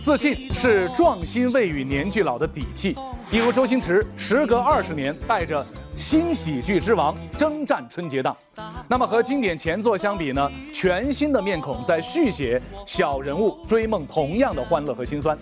[0.00, 2.96] 自信是壮心未与年俱老的底气。
[3.30, 5.62] 一如周星驰，时隔二十年，带着
[5.96, 8.34] 新喜剧之王征战春节档。
[8.88, 10.50] 那么和经典前作相比呢？
[10.72, 15.36] 全新的面孔在续写小人物追梦同样的欢乐和心酸。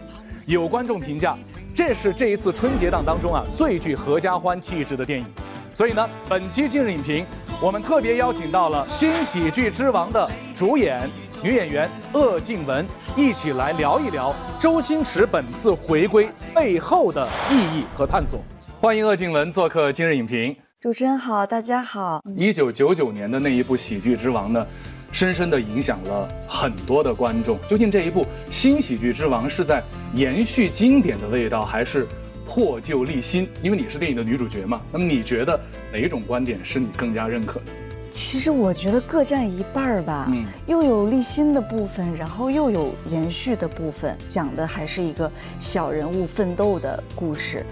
[0.46, 1.36] 有观众评价，
[1.74, 5.26] 这是这一次春节档当中啊最具合家欢气质的电影。
[5.72, 7.24] 所以呢，本期今日影评，
[7.60, 11.08] 我们特别邀请到了新喜剧之王的主演
[11.42, 18.42] 女演员鄂靖文，一起来聊一聊周星驰本次回归背后的意义和探索。
[18.80, 20.56] 欢迎鄂靖文做客今日影评。
[20.80, 22.22] 主持人好，大家好。
[22.36, 24.66] 一九九九年的那一部喜剧之王呢，
[25.12, 27.58] 深深的影响了很多的观众。
[27.66, 29.82] 究竟这一部新喜剧之王是在
[30.14, 32.06] 延续经典的味道，还是？
[32.48, 35.58] 破旧立新，因为你是电影的女主角嘛，那么你觉得
[35.92, 37.66] 哪一种观点是你更加认可的？
[38.10, 47.64] 其实我觉得各占一半儿吧，嗯，又有立新的部分，然后又有延续的部分，讲的还是一个小人物奋斗的故事，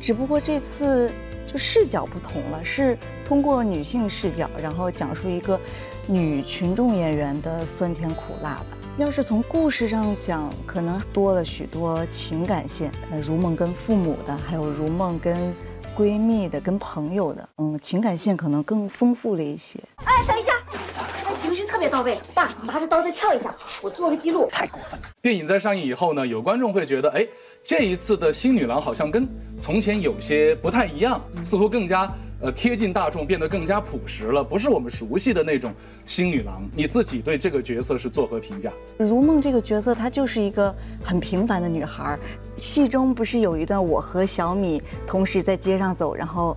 [0.00, 1.10] 只不过这次
[1.46, 5.58] 就视角不同了，是通过女性视角，然后讲述一个
[6.06, 8.66] 女群众演员的酸甜苦辣吧。
[8.98, 15.36] 要是从故事上讲，可能多了许多情感线，呃，如梦跟父母的，还有如梦跟
[15.96, 19.80] 闺蜜的，跟朋友的，嗯，情感线可能更丰富了一些。
[20.04, 20.52] 哎，等一下，
[21.24, 22.18] 他情绪特别到位。
[22.34, 24.46] 爸，你拿着刀再跳一下，我做个记录。
[24.52, 25.06] 太过分了。
[25.22, 27.26] 电影在上映以后呢，有观众会觉得，哎，
[27.64, 29.26] 这一次的新女郎好像跟
[29.58, 32.12] 从前有些不太一样，似乎更加。
[32.38, 35.72] 呃，贴近大众，变得更加朴实了，不是我们熟悉的那种
[36.04, 36.62] 新女郎。
[36.74, 38.70] 你自己对这个角色是作何评价？
[38.98, 42.18] 如梦这个角色，她就是一个很平凡的女孩。
[42.56, 46.56] 戏中不是有一段我和小米同时在街上走，然后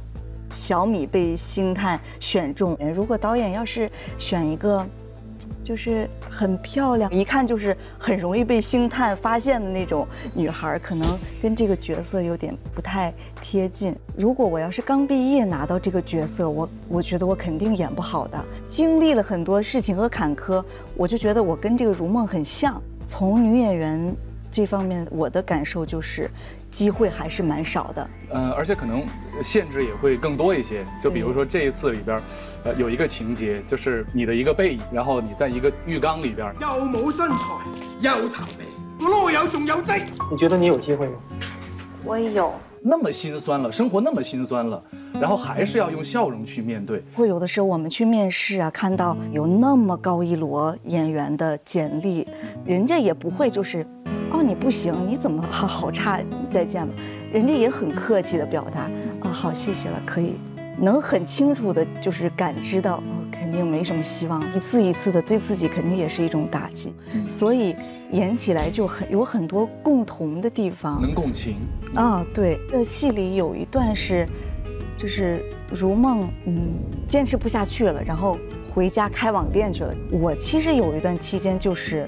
[0.52, 2.78] 小米被星探选中。
[2.94, 4.86] 如果导演要是选一个。
[5.70, 10.04] 就是很漂亮，一看就是很容易被星探发现的那种
[10.36, 11.08] 女孩，可能
[11.44, 13.96] 跟这个角色有点不太贴近。
[14.18, 18.46] 如果我要是刚毕业拿到这个角色，我我觉得我肯定演不好的。
[18.66, 20.66] 经历了很多事情和坎坷，
[20.96, 22.82] 我就觉得我跟这个如梦很像。
[23.06, 24.16] 从女演员。
[24.52, 26.30] 这方面我的感受就是，
[26.72, 28.10] 机会还是蛮少的。
[28.32, 29.04] 嗯，而且可能
[29.44, 30.86] 限制也会更多一些。
[31.02, 32.22] 就比如说这一次里边，
[32.64, 37.48] 呃，有一个情节就是你的一个背影，然后你在一个浴缸里边，又冇身材，
[38.02, 38.66] 又残皮，
[39.00, 39.94] 我啰柚仲有积。
[40.32, 41.14] 你觉得你有机会吗？
[42.04, 42.54] 我有。
[42.82, 44.82] 那么心酸了，生活那么心酸了，
[45.20, 47.04] 然后还是要用笑容去面对。
[47.14, 52.26] 会有的时候我们去面试啊，看到有那么高一摞演员的简历，
[52.66, 53.86] 人家也不会就是。
[54.32, 56.22] 哦，你不行，你怎么好好差？
[56.52, 56.94] 再见吧，
[57.34, 58.82] 人家也很客气的表达
[59.22, 60.34] 啊，好，谢谢了，可以，
[60.78, 63.02] 能很清楚的，就是感知到，
[63.32, 66.94] 肯定没什么希望，一次一次的对自己肯定也是一种打击，
[67.28, 67.74] 所以
[68.12, 71.56] 演起来就很有很多共同的地方，能共情
[71.96, 74.28] 啊，对，这戏里有一段是，
[74.98, 76.70] 就是如梦，嗯，
[77.08, 78.38] 坚持不下去了，然后
[78.74, 79.94] 回家开网店去了。
[80.12, 82.08] 我其实有一段期间就是，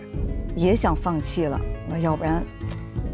[0.56, 1.60] 也想放弃了。
[1.88, 2.44] 那要不然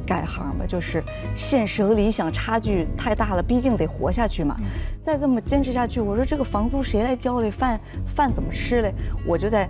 [0.06, 1.03] 改行吧，就是
[1.36, 4.56] 现实和理想差距太大了，毕竟得活下去嘛。
[5.02, 7.52] 再这么坚持下去，我说这个房租谁来交嘞？
[7.52, 7.80] 饭
[8.16, 8.94] 饭怎么吃嘞？
[9.25, 9.68] 我就在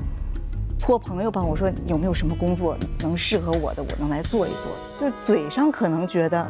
[0.79, 4.71] 托朋友帮我说有没有什么工作能适合我的，我能来做一做。
[4.99, 6.45] 就是嘴上可能觉得。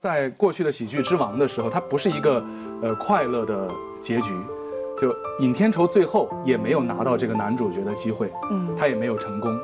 [0.00, 2.42] 在过去的喜剧之王的时候，它不是一个
[2.80, 4.30] 呃快乐的结局，
[4.98, 9.54] 就尹天仇最后也没有拿到这个男主角的机会，嗯，他也没有成功。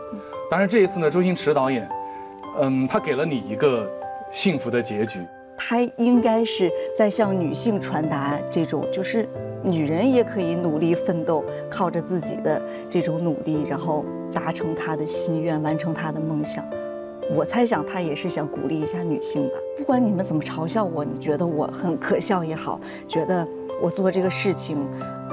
[0.50, 1.88] 当然这一次呢，周星驰导演，
[2.60, 3.90] 嗯，他给了你一个
[4.30, 5.20] 幸福的结局。
[5.56, 9.26] 他应该是在向女性传达这种，就是
[9.64, 12.60] 女人也可以努力奋斗，靠着自己的
[12.90, 16.62] 这种努力，然后达成她的心愿，完成她的梦想。
[17.34, 19.54] 我猜想他也是想鼓励一下女性吧。
[19.76, 23.46] 不管你们怎么嘲笑我，你觉得我很可笑也好，觉得
[23.82, 24.76] 我做这个事情，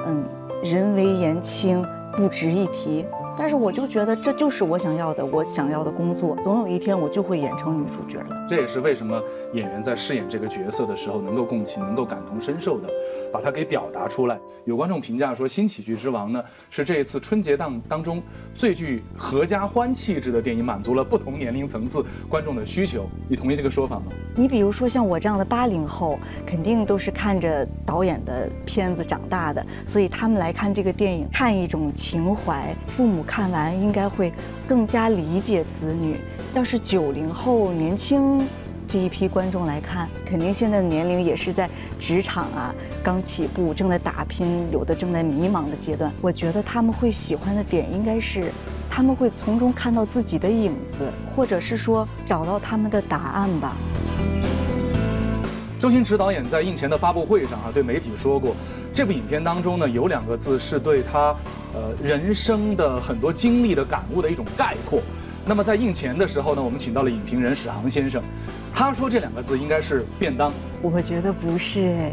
[0.05, 0.23] 嗯，
[0.63, 3.05] 人微言轻，不值一提。
[3.37, 8.45] 但是我就觉得这就是我想要的，我想要的工作，总有一天我就会演成女主角的。
[8.47, 9.21] 这也是为什么
[9.53, 12.89] 演员在饰演这个角色的时候能够共情、能够感同身受的，
[13.31, 14.39] 把它给表达出来。
[14.65, 18.21] 有观众评价说，《新喜剧之王》呢是这一次春节档当中
[18.53, 23.07] 最具合家欢气质的电影，满足了不同年龄层次观众的需求。
[23.27, 24.05] 你同意这个说法吗？
[24.35, 32.75] 你比如说像我这样的八零后，肯定都是看着导演的片子长大的，所以他们来看这个电影，看一种情怀。
[32.85, 34.33] 父母看完应该会
[34.67, 36.17] 更加理解子女。
[36.53, 38.45] 要是九零后年轻
[38.85, 41.69] 这一批观众来看，肯定现在的年龄也是在
[42.01, 46.11] 职场啊刚起步，正在打拼，有的正在迷茫的阶段。
[46.21, 48.51] 我觉得他们会喜欢的点应该是，
[48.89, 53.77] 他们会从中看到自己的影子，或者是说找到他们的答案吧。
[55.79, 58.55] 周星驰导演在映前的发布会上啊，对媒体说过，
[58.93, 61.35] 这部影片当中呢有两个字是对他，
[61.73, 65.01] 呃人生的很多经历的感悟的一种概括。
[65.45, 68.23] 那么在映前的时候呢，我们请到了影评人史航先生，
[68.73, 70.53] 他说这两个字应该是便当。
[70.81, 72.11] 我觉得不是哎，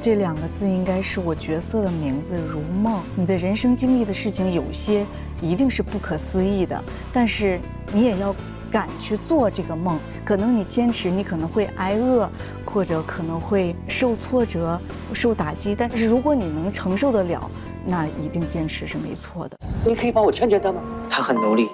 [0.00, 3.02] 这两个字应该是我角色的名字如梦。
[3.14, 5.04] 你的人生经历的事情有些
[5.42, 7.60] 一定是不可思议的，但是
[7.92, 8.34] 你也要。
[8.72, 12.30] 敢去做这个梦，可能你坚持，你可能会挨饿，
[12.64, 14.80] 或者可能会受挫折、
[15.12, 15.74] 受打击。
[15.74, 17.50] 但是如果你能承受得了，
[17.90, 19.58] 那一定坚持是没错的。
[19.84, 20.80] 你可以帮我劝劝他吗？
[21.08, 21.68] 他很努力，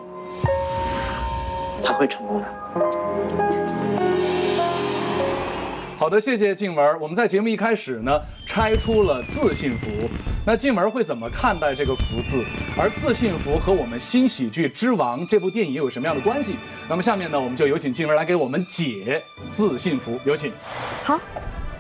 [1.82, 2.46] 他会成功的。
[5.98, 7.00] 好的，谢谢静文。
[7.00, 9.90] 我们在节目一开始呢，拆出了自信符。
[10.46, 12.42] 那静文会怎么看待这个福字？
[12.78, 16.56] 而自信符和我们新喜剧之王这部电影有什么样的关系？
[16.88, 20.18] 那么下面呢，我们就有请静文来给我们解自信符。
[20.24, 20.52] 有请。
[21.02, 21.20] 好，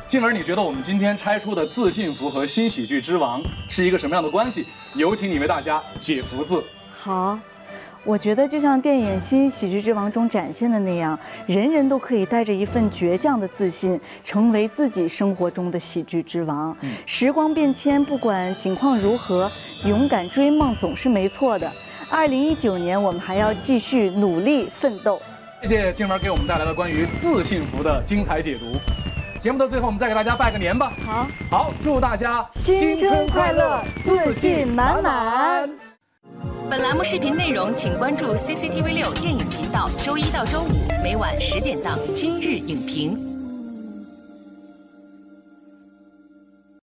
[0.06, 4.64] 静文，你觉得我们今天拆出的自信符和新喜剧之王是一个什么样的关系？
[4.94, 6.62] 有请你为大家解福字。
[6.96, 7.38] 好。
[8.04, 11.18] 我觉得就像电影《新喜剧之王》中展现的那样，
[11.48, 16.76] 人人都可以带着一份倔强的自信，成为自己生活中的喜剧之王。
[17.04, 19.50] 时光变迁，不管境况如何，
[19.84, 21.68] 勇敢追梦总是没错的。
[22.08, 25.20] 二零一九年，我们还要继续努力奋斗。
[25.64, 28.66] 谢谢静文给我们带来了关于自信服的精彩解读。
[29.46, 30.92] 节目的最后，我们再给大家拜个年吧。
[31.06, 35.70] 好，好，祝大家新春快乐，自信满满。
[36.68, 40.68] 本栏目视频内容，请关注 CCTV 六电影频道，周一到周五
[41.00, 43.16] 每晚十点档《今日影评》。